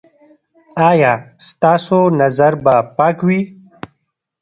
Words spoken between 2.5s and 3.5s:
به پاک وي؟